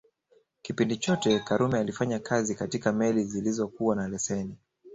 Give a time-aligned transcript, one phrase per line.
[0.61, 4.57] Kipindi chote Karume alifanya kazi katika meli zilizokuwa na leseni